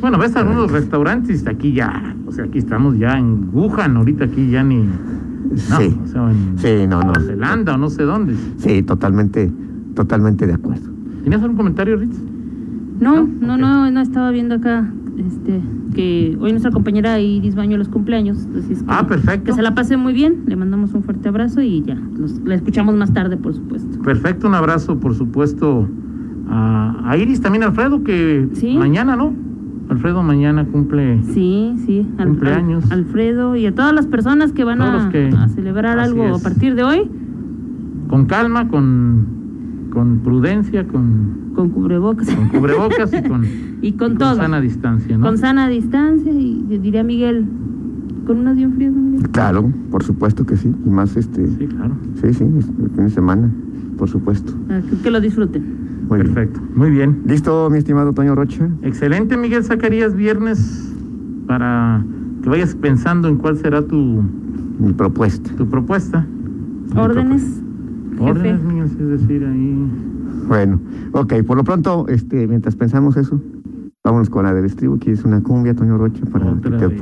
Bueno, 0.00 0.18
ves 0.18 0.34
algunos 0.36 0.70
restaurantes, 0.70 1.46
aquí 1.46 1.72
ya, 1.72 2.16
o 2.26 2.32
sea, 2.32 2.44
aquí 2.44 2.58
estamos 2.58 2.98
ya 2.98 3.18
en 3.18 3.48
Wuhan, 3.52 3.96
ahorita 3.96 4.24
aquí 4.24 4.50
ya 4.50 4.62
ni... 4.64 4.76
No, 4.82 5.76
sí, 5.78 5.96
o 6.02 6.06
sea, 6.06 6.30
en 6.30 6.58
sí, 6.58 6.86
no, 6.88 6.98
no. 7.00 7.04
Nueva 7.12 7.20
Zelanda 7.20 7.74
o 7.74 7.78
no 7.78 7.90
sé 7.90 8.04
dónde. 8.04 8.34
Sí, 8.56 8.82
totalmente, 8.82 9.50
totalmente 9.94 10.46
de 10.46 10.54
acuerdo. 10.54 10.88
¿Tenías 11.24 11.42
algún 11.42 11.56
comentario, 11.56 11.96
Ritz? 11.96 12.16
No, 13.00 13.28
¿No? 13.40 13.58
no, 13.58 13.90
no 13.90 14.00
estaba 14.00 14.30
viendo 14.30 14.54
acá 14.54 14.88
este 15.18 15.60
que 15.92 16.36
hoy 16.40 16.50
nuestra 16.50 16.70
compañera 16.70 17.18
Iris 17.20 17.54
Baño 17.54 17.76
los 17.76 17.88
cumpleaños. 17.88 18.46
así 18.58 18.72
es 18.72 18.78
que, 18.82 18.84
Ah, 18.88 19.06
perfecto. 19.06 19.44
Que 19.46 19.52
se 19.52 19.62
la 19.62 19.74
pase 19.74 19.96
muy 19.96 20.12
bien, 20.12 20.42
le 20.46 20.56
mandamos 20.56 20.92
un 20.94 21.02
fuerte 21.02 21.28
abrazo 21.28 21.60
y 21.62 21.82
ya, 21.82 21.94
los, 22.18 22.40
la 22.44 22.54
escuchamos 22.54 22.94
más 22.96 23.12
tarde, 23.12 23.36
por 23.36 23.54
supuesto. 23.54 23.98
Perfecto, 24.02 24.48
un 24.48 24.54
abrazo, 24.54 24.98
por 24.98 25.14
supuesto, 25.14 25.88
a, 26.48 27.10
a 27.10 27.16
Iris, 27.16 27.40
también 27.40 27.62
a 27.62 27.66
Alfredo, 27.66 28.02
que 28.02 28.48
Sí. 28.52 28.76
mañana, 28.76 29.16
¿no? 29.16 29.32
Alfredo 29.88 30.22
mañana 30.22 30.64
cumple... 30.64 31.22
Sí, 31.22 31.74
sí, 31.84 32.06
al- 32.18 32.28
Cumpleaños. 32.28 32.84
al- 32.90 33.00
Alfredo 33.00 33.56
y 33.56 33.66
a 33.66 33.74
todas 33.74 33.92
las 33.92 34.06
personas 34.06 34.52
que 34.52 34.64
van 34.64 34.80
a, 34.80 34.92
los 34.94 35.06
que- 35.06 35.28
a 35.36 35.48
celebrar 35.48 35.98
algo 35.98 36.24
es. 36.24 36.40
a 36.40 36.42
partir 36.48 36.74
de 36.74 36.82
hoy 36.84 37.10
con 38.08 38.26
calma, 38.26 38.68
con, 38.68 39.26
con 39.92 40.20
prudencia, 40.20 40.86
con, 40.88 41.52
con 41.54 41.68
cubrebocas 41.70 42.28
con 42.34 42.48
cubrebocas 42.48 43.12
y 43.12 43.22
con, 43.28 43.42
y 43.82 43.92
con 43.92 44.12
y 44.12 44.16
todo. 44.16 44.36
sana 44.36 44.60
distancia, 44.60 45.18
¿no? 45.18 45.26
Con 45.26 45.36
sana 45.38 45.68
distancia 45.68 46.32
y 46.32 46.64
diría 46.80 47.04
Miguel, 47.04 47.46
con 48.26 48.38
unas 48.38 48.56
bien 48.56 48.72
frías, 48.74 48.92
¿no, 48.94 49.00
Miguel? 49.02 49.28
Claro, 49.30 49.70
por 49.90 50.02
supuesto 50.02 50.46
que 50.46 50.56
sí. 50.56 50.72
Y 50.86 50.88
más 50.88 51.16
este. 51.16 51.46
Sí, 51.46 51.66
claro. 51.66 51.94
Sí, 52.22 52.32
sí, 52.32 52.44
el 52.44 52.90
fin 52.90 53.04
de 53.04 53.10
semana, 53.10 53.50
por 53.98 54.08
supuesto. 54.08 54.52
Ah, 54.70 54.80
que- 54.88 54.96
que 55.02 55.10
lo 55.10 55.20
disfruten. 55.20 55.62
Muy 56.08 56.20
bien. 56.20 56.34
Perfecto, 56.34 56.60
muy 56.74 56.90
bien. 56.90 57.22
¿Listo, 57.26 57.68
mi 57.70 57.78
estimado 57.78 58.12
Toño 58.12 58.34
Rocha? 58.34 58.68
Excelente, 58.82 59.36
Miguel 59.36 59.62
Zacarías, 59.62 60.14
viernes, 60.16 60.92
para 61.46 62.04
que 62.42 62.48
vayas 62.48 62.74
pensando 62.74 63.28
en 63.28 63.36
cuál 63.36 63.56
será 63.56 63.82
tu, 63.82 64.22
Mi 64.78 64.92
propuesta. 64.94 65.50
tu 65.56 65.66
propuesta. 65.68 66.26
Órdenes, 66.96 67.61
jefe. 68.12 68.22
Órdenes, 68.30 68.62
Miguel, 68.62 68.84
es 68.84 68.98
decir, 69.20 69.44
ahí... 69.44 69.86
Bueno, 70.48 70.80
ok, 71.12 71.34
por 71.46 71.56
lo 71.56 71.64
pronto, 71.64 72.06
este, 72.08 72.46
mientras 72.46 72.74
pensamos 72.76 73.16
eso, 73.16 73.40
vámonos 74.04 74.28
con 74.30 74.44
la 74.44 74.52
del 74.52 74.64
estribo, 74.64 74.98
que 74.98 75.12
es 75.12 75.24
una 75.24 75.42
cumbia, 75.42 75.74
Toño 75.74 75.96
Rocha, 75.98 76.24
para 76.32 76.46
que 76.60 76.68
Otra 76.68 76.76
te- 76.78 76.86
vez. 76.88 77.00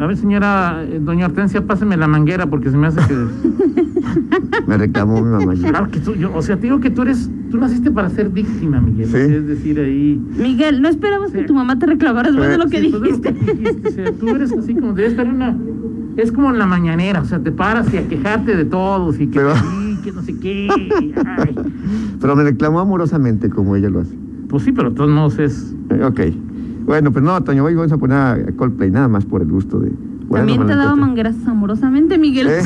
A 0.00 0.06
ver, 0.06 0.16
señora, 0.16 0.84
eh, 0.84 1.00
doña 1.02 1.26
Hortensia, 1.26 1.66
páseme 1.66 1.96
la 1.96 2.06
manguera 2.08 2.46
porque 2.48 2.70
se 2.70 2.76
me 2.76 2.86
hace 2.88 3.00
que... 3.08 3.14
me 4.66 4.76
reclamó 4.78 5.20
mi 5.22 5.30
mamá. 5.30 5.54
Claro 5.54 5.88
que 5.90 6.00
tú, 6.00 6.14
yo, 6.14 6.34
o 6.34 6.42
sea, 6.42 6.56
te 6.56 6.62
digo 6.62 6.80
que 6.80 6.90
tú 6.90 7.02
eres, 7.02 7.30
tú 7.50 7.58
naciste 7.58 7.90
para 7.90 8.10
ser 8.10 8.28
víctima, 8.28 8.80
Miguel. 8.80 9.06
Sí. 9.08 9.16
Es 9.16 9.46
decir, 9.46 9.78
ahí... 9.80 10.20
Miguel, 10.38 10.82
no 10.82 10.88
esperabas 10.88 11.30
que 11.32 11.40
Sí. 11.40 11.46
tu 11.46 11.54
mamá 11.54 11.78
te 11.78 11.86
reclamara 11.86 12.28
después 12.30 12.50
de 12.50 12.58
lo 12.58 12.66
que 12.66 12.78
Sí, 12.80 12.84
de 12.86 12.90
lo 12.90 13.00
dijiste. 13.00 13.34
que 13.34 13.54
dijiste, 13.54 13.88
o 13.88 13.92
sea, 13.92 14.12
tú 14.12 14.28
eres 14.28 14.52
así 14.52 14.74
como 14.74 14.92
debe 14.92 15.08
estar 15.08 15.26
en 15.26 15.34
una... 15.34 15.56
Es 16.16 16.30
como 16.30 16.50
en 16.50 16.58
la 16.58 16.66
mañanera, 16.66 17.22
o 17.22 17.24
sea, 17.24 17.38
te 17.42 17.50
paras 17.52 17.92
y 17.94 17.96
a 17.96 18.06
quejarte 18.06 18.54
de 18.54 18.66
todos 18.66 19.18
y 19.18 19.28
que 19.28 19.40
Pero- 19.40 19.54
sí, 19.56 19.62
que 20.02 20.12
no 20.12 20.22
sé 20.22 20.38
qué. 20.38 20.68
ay. 21.38 21.54
Pero 22.20 22.36
me 22.36 22.42
reclamó 22.44 22.80
amorosamente, 22.80 23.48
como 23.48 23.76
ella 23.76 23.88
lo 23.88 24.00
hace. 24.00 24.16
Pues 24.48 24.64
sí, 24.64 24.72
pero 24.72 24.90
de 24.90 24.96
todos 24.96 25.10
modos 25.10 25.38
es... 25.38 25.74
Eh, 25.90 26.04
ok. 26.04 26.20
Bueno, 26.84 27.12
pues 27.12 27.24
no, 27.24 27.40
Toño, 27.42 27.64
hoy 27.64 27.74
vamos 27.74 27.92
a 27.92 27.98
poner 27.98 28.18
a 28.18 28.38
Coldplay, 28.56 28.90
nada 28.90 29.08
más 29.08 29.24
por 29.24 29.40
el 29.40 29.48
gusto 29.48 29.78
de... 29.78 29.90
Bueno, 30.26 30.46
También 30.46 30.66
te 30.66 30.74
daba 30.74 30.96
mangueras 30.96 31.36
amorosamente, 31.46 32.16
Miguel. 32.16 32.46
¿Eh? 32.48 32.62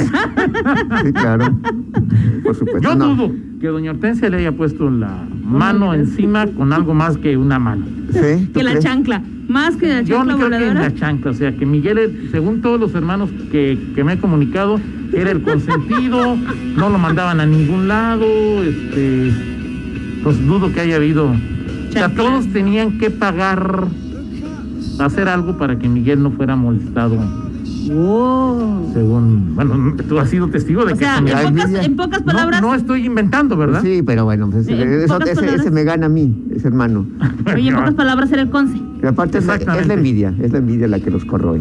Sí, 1.05 1.13
claro. 1.13 1.47
Por 2.45 2.55
supuesto. 2.55 2.81
Yo 2.81 2.95
no. 2.95 3.15
dudo 3.15 3.33
que 3.61 3.67
doña 3.67 3.91
Hortensia 3.91 4.31
le 4.31 4.37
haya 4.37 4.57
puesto 4.57 4.89
la 4.89 5.27
mano 5.45 5.93
encima 5.93 6.47
con 6.47 6.73
algo 6.73 6.95
más 6.95 7.19
que 7.19 7.37
una 7.37 7.59
mano. 7.59 7.87
¿Sí? 8.13 8.47
¿Tú 8.47 8.61
que 8.61 8.63
la 8.63 8.71
crees? 8.71 8.85
chancla. 8.85 9.23
Más 9.49 9.77
que 9.77 9.89
la 9.89 10.03
Yo 10.03 10.17
chancla 10.17 10.33
no 10.33 10.47
creo 10.47 10.59
que 10.59 10.75
la 10.75 10.95
chancla, 10.95 11.31
o 11.33 11.35
sea, 11.35 11.57
que 11.57 11.67
Miguel, 11.67 12.29
según 12.31 12.61
todos 12.61 12.79
los 12.79 12.95
hermanos 12.95 13.31
que, 13.51 13.93
que 13.95 14.05
me 14.05 14.13
he 14.13 14.19
comunicado, 14.19 14.79
era 15.13 15.31
el 15.31 15.43
consentido, 15.43 16.37
no 16.77 16.89
lo 16.91 16.99
mandaban 16.99 17.41
a 17.41 17.47
ningún 17.47 17.89
lado, 17.89 18.25
este, 18.63 19.33
pues 20.23 20.45
dudo 20.47 20.73
que 20.73 20.81
haya 20.81 20.97
habido, 20.97 21.27
o 21.31 21.93
sea, 21.93 22.09
todos 22.15 22.47
tenían 22.53 22.99
que 22.99 23.11
pagar, 23.11 23.87
hacer 24.99 25.29
algo 25.29 25.57
para 25.59 25.79
que 25.79 25.89
Miguel 25.89 26.23
no 26.23 26.31
fuera 26.33 26.57
molestado, 26.57 27.17
Wow. 27.89 28.91
según, 28.93 29.55
bueno, 29.55 29.95
tú 30.09 30.19
has 30.19 30.29
sido 30.29 30.49
testigo 30.49 30.85
de 30.85 30.95
O 30.95 30.97
que 30.97 31.05
sea, 31.05 31.19
eso 31.19 31.23
me- 31.23 31.31
en 31.31 31.55
pocas, 31.55 31.85
en 31.87 31.97
pocas 31.97 32.21
no, 32.21 32.27
palabras, 32.27 32.61
no 32.61 32.75
estoy 32.75 33.07
inventando, 33.07 33.57
¿verdad? 33.57 33.81
Sí, 33.83 34.03
pero 34.05 34.25
bueno, 34.25 34.51
pues, 34.51 34.67
eso- 34.67 35.19
ese, 35.25 35.71
me 35.71 35.85
gana 35.85 36.07
a 36.07 36.09
mí, 36.09 36.35
ese 36.53 36.67
hermano. 36.67 37.07
oye, 37.55 37.69
en 37.69 37.75
pocas 37.77 37.95
palabras 37.95 38.33
era 38.33 38.43
el 38.43 38.51
conce. 38.51 38.77
Y 39.03 39.07
aparte 39.07 39.39
es 39.39 39.47
la, 39.47 39.55
es 39.55 39.87
la 39.87 39.95
envidia, 39.95 40.35
es 40.43 40.51
la 40.51 40.59
envidia 40.59 40.89
la 40.89 40.99
que 40.99 41.13
los 41.13 41.25
corroe. 41.25 41.61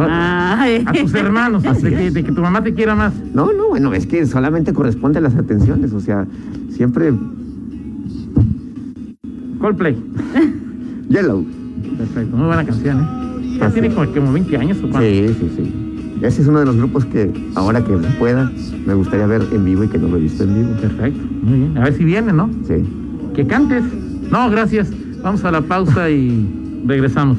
Ay. 0.00 0.84
a 0.86 0.92
tus 0.92 1.14
hermanos, 1.14 1.62
de 1.62 1.90
que, 1.90 2.10
de 2.10 2.24
que 2.24 2.32
tu 2.32 2.40
mamá 2.40 2.62
te 2.62 2.72
quiera 2.72 2.94
más. 2.94 3.12
No, 3.34 3.52
no, 3.52 3.68
bueno, 3.68 3.92
es 3.92 4.06
que 4.06 4.26
solamente 4.26 4.72
corresponde 4.72 5.18
a 5.18 5.22
las 5.22 5.36
atenciones, 5.36 5.92
o 5.92 6.00
sea, 6.00 6.26
siempre 6.70 7.12
Coldplay. 9.62 9.96
Yellow. 11.08 11.46
Perfecto, 11.96 12.36
muy 12.36 12.46
buena 12.46 12.64
canción, 12.64 13.00
¿eh? 13.00 13.58
Ya 13.60 13.70
tiene 13.70 13.90
como 13.90 14.32
20 14.32 14.56
años 14.56 14.78
o 14.78 14.90
cuánto. 14.90 15.00
Sí, 15.00 15.28
sí, 15.38 15.52
sí. 15.56 16.18
Ese 16.22 16.42
es 16.42 16.48
uno 16.48 16.60
de 16.60 16.66
los 16.66 16.76
grupos 16.76 17.04
que 17.04 17.32
ahora 17.54 17.84
que 17.84 17.92
pueda 18.18 18.50
me 18.86 18.94
gustaría 18.94 19.26
ver 19.26 19.42
en 19.52 19.64
vivo 19.64 19.84
y 19.84 19.88
que 19.88 19.98
no 19.98 20.08
lo 20.08 20.16
he 20.16 20.20
visto 20.20 20.42
en 20.44 20.54
vivo. 20.54 20.80
Perfecto, 20.80 21.20
muy 21.42 21.58
bien. 21.58 21.78
A 21.78 21.84
ver 21.84 21.94
si 21.94 22.04
viene, 22.04 22.32
¿no? 22.32 22.50
Sí. 22.66 22.84
Que 23.34 23.46
cantes. 23.46 23.84
No, 24.30 24.50
gracias. 24.50 24.90
Vamos 25.22 25.44
a 25.44 25.52
la 25.52 25.60
pausa 25.60 26.10
y 26.10 26.82
regresamos. 26.86 27.38